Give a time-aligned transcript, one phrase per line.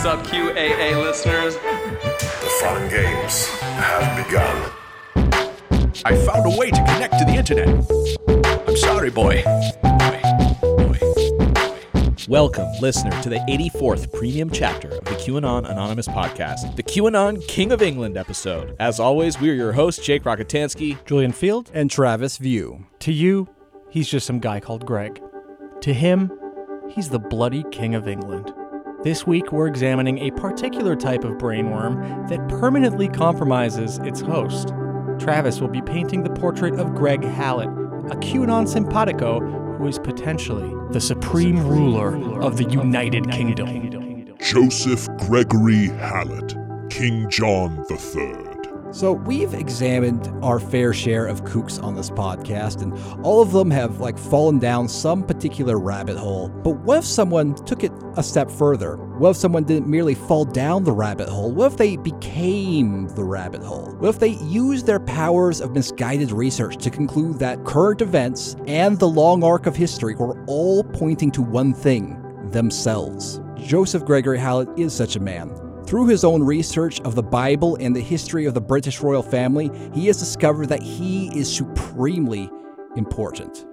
[0.00, 1.56] What's up, QAA listeners?
[1.56, 4.70] The fun games have begun.
[6.04, 7.68] I found a way to connect to the internet.
[8.68, 9.42] I'm sorry, boy.
[9.82, 10.20] Boy.
[10.62, 11.00] Boy.
[12.28, 17.72] Welcome, listener, to the 84th premium chapter of the QAnon Anonymous podcast, the QAnon King
[17.72, 18.76] of England episode.
[18.78, 21.04] As always, we're your hosts, Jake Rockatansky.
[21.06, 21.72] Julian Field.
[21.74, 22.86] and Travis View.
[23.00, 23.48] To you,
[23.90, 25.20] he's just some guy called Greg.
[25.80, 26.30] To him,
[26.88, 28.54] he's the bloody king of England.
[29.08, 34.74] This week, we're examining a particular type of brainworm that permanently compromises its host.
[35.18, 37.70] Travis will be painting the portrait of Greg Hallett,
[38.12, 39.40] a QAnon simpatico
[39.78, 44.36] who is potentially the supreme ruler of the United Kingdom.
[44.42, 46.54] Joseph Gregory Hallett,
[46.90, 48.47] King John III.
[48.90, 53.70] So we've examined our fair share of kooks on this podcast, and all of them
[53.70, 56.48] have like fallen down some particular rabbit hole.
[56.48, 58.96] But what if someone took it a step further?
[58.96, 61.52] What if someone didn't merely fall down the rabbit hole?
[61.52, 63.94] What if they became the rabbit hole?
[63.98, 68.98] What if they used their powers of misguided research to conclude that current events and
[68.98, 72.16] the long arc of history were all pointing to one thing
[72.52, 73.40] themselves?
[73.56, 75.67] Joseph Gregory Hallett is such a man.
[75.88, 79.70] Through his own research of the Bible and the history of the British royal family,
[79.94, 82.50] he has discovered that he is supremely
[82.96, 83.64] important.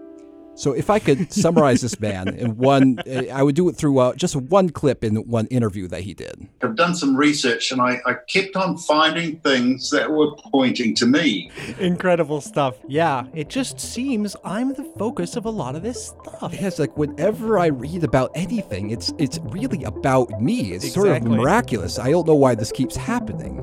[0.55, 3.99] So, if I could summarize this man in one, uh, I would do it through
[3.99, 6.47] uh, just one clip in one interview that he did.
[6.61, 11.05] I've done some research and I, I kept on finding things that were pointing to
[11.05, 11.51] me.
[11.79, 12.75] Incredible stuff.
[12.87, 16.53] Yeah, it just seems I'm the focus of a lot of this stuff.
[16.53, 20.73] It's like whenever I read about anything, it's it's really about me.
[20.73, 21.99] It's sort of miraculous.
[21.99, 23.61] I don't know why this keeps happening.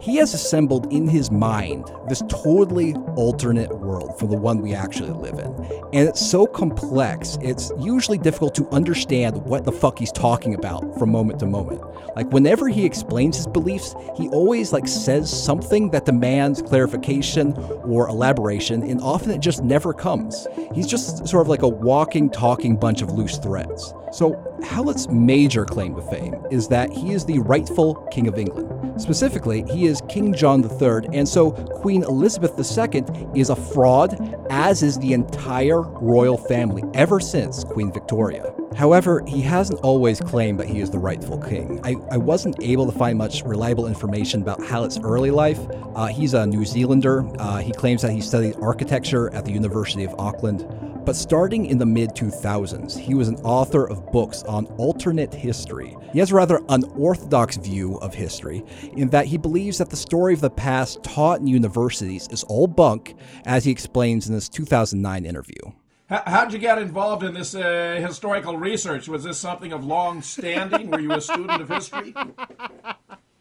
[0.00, 5.10] He has assembled in his mind this totally alternate world from the one we actually
[5.10, 5.52] live in.
[5.92, 10.98] And it's so complex, it's usually difficult to understand what the fuck he's talking about
[10.98, 11.82] from moment to moment.
[12.14, 17.54] Like whenever he explains his beliefs, he always like says something that demands clarification
[17.84, 20.46] or elaboration, and often it just never comes.
[20.74, 23.94] He's just sort of like a walking, talking bunch of loose threads.
[24.12, 29.00] So, Hallett's major claim to fame is that he is the rightful King of England.
[29.00, 33.04] Specifically, he is King John III, and so Queen Elizabeth II
[33.34, 38.52] is a fraud, as is the entire royal family ever since Queen Victoria.
[38.76, 41.80] However, he hasn't always claimed that he is the rightful king.
[41.84, 45.60] I, I wasn't able to find much reliable information about Hallett's early life.
[45.94, 47.28] Uh, he's a New Zealander.
[47.38, 50.66] Uh, he claims that he studied architecture at the University of Auckland.
[51.04, 55.96] But starting in the mid 2000s, he was an author of books on alternate history.
[56.12, 58.62] He has a rather unorthodox view of history
[58.96, 62.66] in that he believes that the story of the past taught in universities is all
[62.66, 63.14] bunk,
[63.46, 65.72] as he explains in this 2009 interview.
[66.08, 69.08] How, how'd you get involved in this uh, historical research?
[69.08, 70.90] Was this something of long standing?
[70.90, 72.14] Were you a student of history?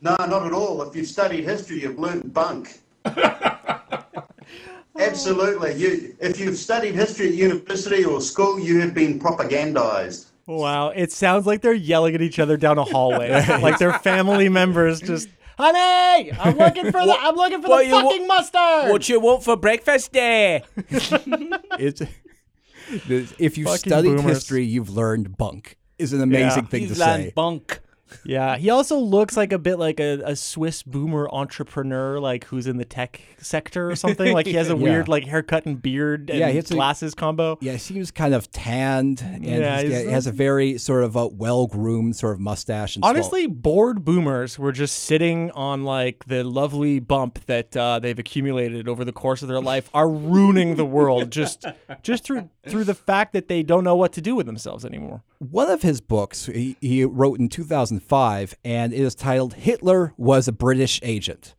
[0.01, 0.81] No, not at all.
[0.81, 2.79] If you've studied history, you've learned bunk.
[4.99, 5.75] Absolutely.
[5.75, 10.25] You, if you've studied history at university or school, you have been propagandized.
[10.45, 13.29] Wow, it sounds like they're yelling at each other down a hallway,
[13.61, 15.29] like their family members just.
[15.59, 18.91] Honey, I'm looking for the I'm looking for what the you wa- fucking mustard.
[18.91, 20.61] What you want for breakfast there?
[21.79, 22.01] It's,
[23.37, 24.25] if you've Fucking studied boomers.
[24.37, 25.77] history, you've learned bunk.
[25.99, 26.69] Is an amazing Yeah.
[26.69, 27.31] thing to say.
[27.35, 27.79] bunk.
[28.25, 32.67] Yeah, he also looks like a bit like a, a Swiss boomer entrepreneur, like who's
[32.67, 34.33] in the tech sector or something.
[34.33, 34.83] Like he has a Yeah.
[34.83, 37.57] weird like haircut and beard and Yeah, he has a- glasses combo.
[37.61, 41.03] Yeah, he seems kind of tanned, and Yeah, he's- he's- he has a very sort
[41.03, 42.95] of a well-groomed sort of mustache.
[42.95, 48.17] And Honestly, bored boomers were just sitting on like the lovely bump that uh, they've
[48.19, 51.65] accumulated over the course of their life, are ruining the world just
[52.03, 55.23] just through through the fact that they don't know what to do with themselves anymore.
[55.39, 60.47] One of his books he, he wrote in 2005, and it is titled "Hitler Was
[60.47, 61.55] a British Agent."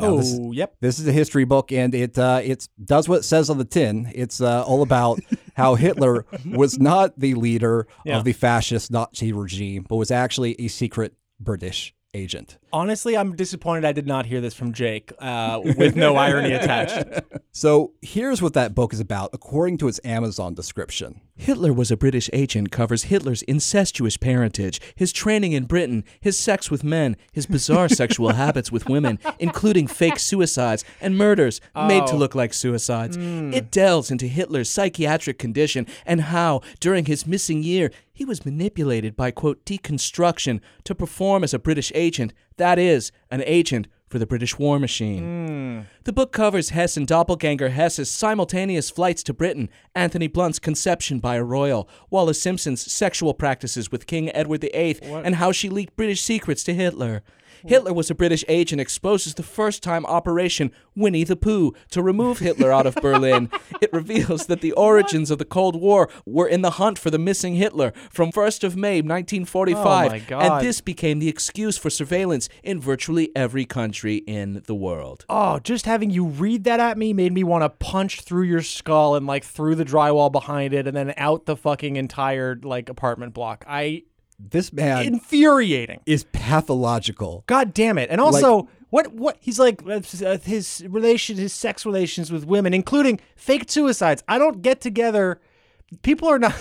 [0.00, 0.76] Now, this, oh, yep.
[0.80, 3.64] this is a history book, and it uh, it does what it says on the
[3.64, 4.10] tin.
[4.14, 5.20] It's uh, all about
[5.54, 8.16] how Hitler was not the leader Yeah.
[8.18, 12.58] of the fascist Nazi regime, but was actually a secret British agent.
[12.72, 17.06] Honestly, I'm disappointed I did not hear this from Jake uh, with no irony attached.
[17.52, 21.20] So here's what that book is about, according to its Amazon description.
[21.34, 26.70] Hitler was a British agent covers Hitler's incestuous parentage, his training in Britain, his sex
[26.70, 32.14] with men, his bizarre sexual habits with women, including fake suicides and murders made to
[32.14, 32.18] Oh.
[32.18, 33.16] look like suicides.
[33.18, 39.16] It delves into Hitler's psychiatric condition and how, during his missing year, he was manipulated
[39.16, 44.26] by, quote, deconstruction to perform as a British agent, that is, an agent for the
[44.26, 45.46] British war machine.
[45.46, 45.80] Hmm.
[46.04, 51.36] The book covers Hess and doppelganger Hess's simultaneous flights to Britain, Anthony Blunt's conception by
[51.36, 56.22] a royal, Wallis Simpson's sexual practices with King Edward VIII, and how she leaked British
[56.22, 57.22] secrets to Hitler.
[57.66, 62.38] Hitler was a British agent exposes the first time Operation Winnie the Pooh to remove
[62.38, 63.50] Hitler out of Berlin.
[63.80, 67.18] It reveals that the origins of the Cold War were in the hunt for the
[67.18, 70.06] missing Hitler from 1st of May 1945.
[70.06, 70.42] Oh my God.
[70.42, 75.24] And this became the excuse for surveillance in virtually every country in the world.
[75.30, 78.60] Oh, just having you read that at me made me want to punch through your
[78.60, 82.90] skull and like through the drywall behind it and then out the fucking entire like
[82.90, 83.64] apartment block.
[83.66, 84.02] I
[84.50, 86.00] This man infuriating.
[86.06, 87.44] is pathological.
[87.46, 88.10] God damn it.
[88.10, 90.00] And also what what he's like uh,
[90.42, 94.22] his relation his sex relations with women including fake suicides.
[94.28, 95.40] I don't get together
[96.02, 96.54] people are not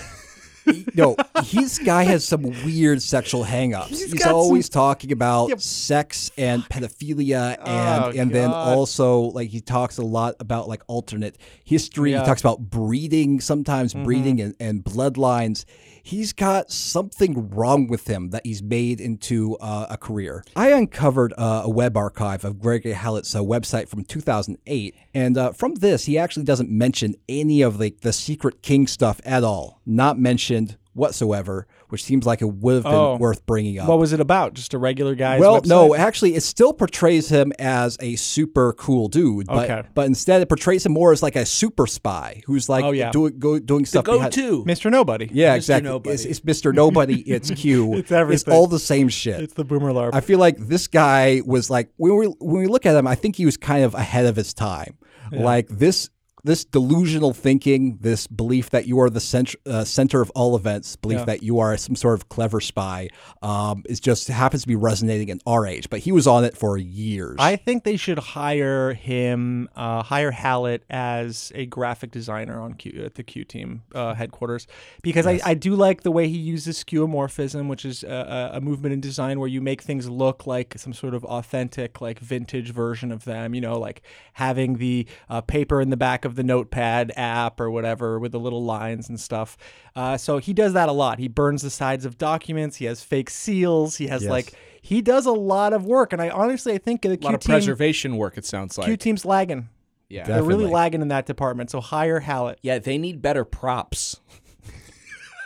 [0.94, 1.16] no,
[1.52, 3.88] this guy has some weird sexual hangups.
[3.88, 5.62] He's He's, always some- talking about Yep.
[5.62, 10.84] sex and pedophilia, and Oh, and then also like he talks a lot about like
[10.88, 12.12] alternate history.
[12.12, 12.18] Yeah.
[12.18, 12.26] Mm-hmm.
[12.26, 15.66] He talks about breeding, sometimes breeding and, and bloodlines.
[16.10, 20.44] He's got something wrong with him that he's made into uh, a career.
[20.56, 25.52] I uncovered uh, a web archive of Gregory Hallett's uh, website from 2008, and uh,
[25.52, 29.82] from this, he actually doesn't mention any of the, the secret king stuff at all.
[29.86, 33.18] Not mentioned whatsoever, which seems like it would have been Oh.
[33.18, 33.88] worth bringing up.
[33.88, 34.54] What was it about?
[34.54, 35.66] Just a regular guy's well, website?
[35.68, 39.88] no, actually, it still portrays him as a super cool dude, but Okay.
[39.96, 43.10] but instead it portrays him more as like a super spy who's like Oh, yeah.
[43.12, 44.04] doing go, doing The stuff.
[44.06, 44.64] go behind- to.
[44.66, 44.92] Mr.
[44.92, 45.30] Nobody.
[45.34, 45.58] Yeah, Mr.
[45.58, 45.90] exactly.
[45.90, 46.14] Nobody.
[46.16, 46.74] It's, it's Mr.
[46.74, 47.22] Nobody.
[47.32, 47.94] It's Q.
[47.96, 48.34] It's everything.
[48.52, 49.40] It's all the same shit.
[49.42, 50.12] It's the boomer larp.
[50.14, 53.16] I feel like this guy was like when we when we look at him, I
[53.16, 54.98] think he was kind of ahead of his time.
[55.32, 56.10] Like this
[56.44, 60.96] this delusional thinking, this belief that you are the center, uh, center of all events,
[60.96, 61.26] belief Yeah.
[61.26, 63.10] that you are some sort of clever spy,
[63.42, 65.90] um, is just happens to be resonating in our age.
[65.90, 67.36] But he was on it for years.
[67.40, 73.04] I think they should hire him, uh, hire Hallett as a graphic designer on Q
[73.06, 74.68] at the Q team uh, headquarters
[75.02, 78.62] because I, I do like the way he uses skeuomorphism, which is a, a a
[78.62, 82.72] movement in design where you make things look like some sort of authentic, like vintage
[82.72, 83.54] version of them.
[83.54, 84.02] You know, like
[84.34, 88.40] having the uh, paper in the back of the Notepad app or whatever with the
[88.40, 89.58] little lines and stuff.
[89.96, 91.20] Uh, so he does that a lot.
[91.20, 92.78] He burns the sides of documents.
[92.78, 93.98] He has fake seals.
[93.98, 94.30] He has Yes.
[94.32, 94.54] like.
[94.82, 97.30] He does a lot of work, and I honestly I think the A lot Q
[97.36, 98.86] of team preservation work, it sounds like.
[98.88, 99.68] Q team's lagging.
[100.08, 100.26] yeah.
[100.26, 101.70] They're really lagging in that department.
[101.70, 102.60] So hire Hallett.
[102.62, 104.22] yeah, they need better props.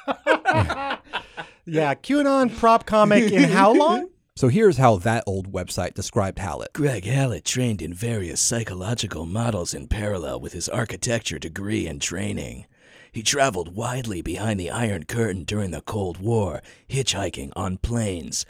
[1.66, 4.10] Yeah, QAnon prop comic in how long?
[4.36, 6.74] So here's how that old website described Hallett.
[6.74, 12.66] Greg Hallett trained in various psychological models in parallel with his architecture degree and training.
[13.12, 18.44] He traveled widely behind the Iron Curtain during the Cold War, hitchhiking on planes,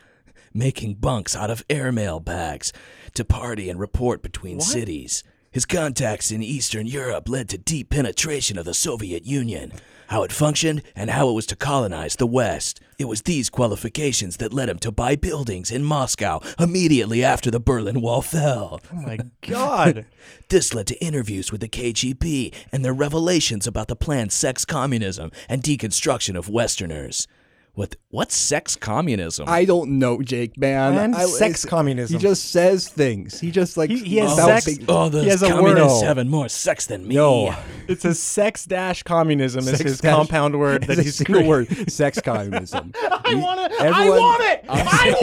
[0.54, 2.72] making bunks out of airmail bags
[3.16, 5.22] to party and report between cities.
[5.52, 9.74] His contacts in Eastern Europe led to deep penetration of the Soviet Union,
[10.08, 12.80] how it functioned, and how it was to colonize the West.
[13.04, 17.60] It was these qualifications that led him to buy buildings in Moscow immediately after the
[17.60, 18.80] Berlin Wall fell.
[18.94, 20.06] Oh my god.
[20.48, 25.32] This led to interviews with the KGB and their revelations about the planned sex communism
[25.50, 27.28] and deconstruction of Westerners.
[27.76, 29.46] What what's sex communism?
[29.50, 30.94] I don't know, Jake, man.
[30.94, 32.20] Man, I- sex communism.
[32.20, 33.40] He just says things.
[33.40, 36.08] He just like He- he has about sex- big- Oh, He those has communists No.
[36.08, 37.16] having more sex than me.
[37.16, 37.56] No.
[37.88, 41.42] It says sex dash communism is his dash- compound word that It's a he's single
[41.42, 41.50] created.
[41.80, 41.92] word.
[41.92, 42.92] Sex communism.
[43.26, 43.82] I want it.
[43.82, 44.66] I want it.
[44.70, 45.16] I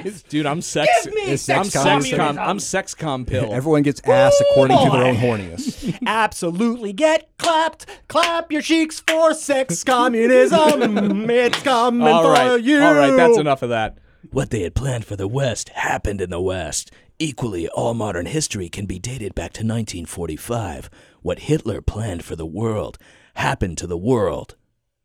[0.00, 0.22] want it.
[0.28, 0.88] Dude, I'm sex.
[1.06, 2.18] Give me It's I'm sex sex communism.
[2.18, 2.38] com.
[2.38, 3.52] I'm sex com pill.
[3.52, 5.98] Everyone gets ass according to their own horniness.
[6.06, 7.86] Absolutely get clapped.
[8.06, 11.28] Clap your cheeks for sex communism.
[11.28, 12.82] it's coming all for right, you.
[12.82, 13.16] all right.
[13.16, 13.98] That's enough of that.
[14.30, 16.90] What they had planned for the West happened in the West.
[17.18, 20.90] Equally, all modern history can be dated back to 1945.
[21.22, 22.98] What Hitler planned for the world
[23.34, 24.56] happened to the world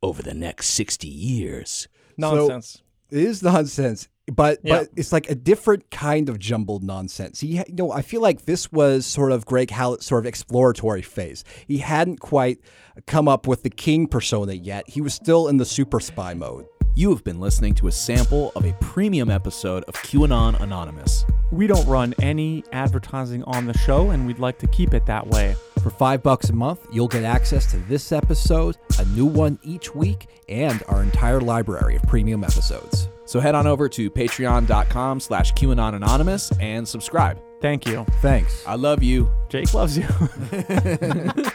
[0.02, 1.88] over the next 60 years.
[2.18, 2.82] Nonsense.
[3.12, 4.80] It is nonsense, but Yeah.
[4.80, 7.40] but it's like a different kind of jumbled nonsense.
[7.42, 11.02] He, you know, I feel like this was sort of Greg Hallett's sort of exploratory
[11.02, 11.44] phase.
[11.68, 12.60] He hadn't quite
[13.06, 14.90] come up with the king persona yet.
[14.90, 16.66] He was still in the super spy mode.
[16.98, 21.26] You have been listening to a sample of a premium episode of QAnon Anonymous.
[21.52, 25.28] we don't run any advertising on the show, and we'd like to keep it that
[25.28, 25.56] way.
[25.86, 29.94] For five bucks a month, you'll get access to this episode, a new one each
[29.94, 33.08] week, and our entire library of premium episodes.
[33.26, 37.40] So head on over to patreon.com slash QAnon Anonymous and subscribe.
[37.62, 38.04] Thank you.
[38.20, 38.66] Thanks.
[38.66, 39.30] I love you.
[39.48, 40.08] Jake loves you.